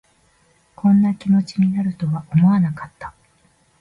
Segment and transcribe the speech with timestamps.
[0.75, 3.13] こんな気持ちになるとは思わなかった